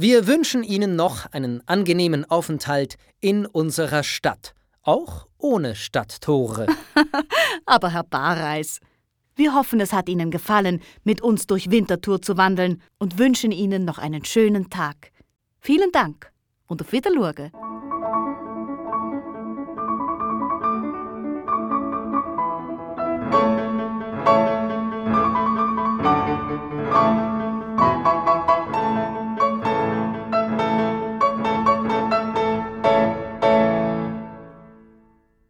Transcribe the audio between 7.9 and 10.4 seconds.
Herr Barreis, wir hoffen, es hat Ihnen